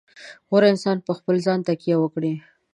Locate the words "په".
1.07-1.13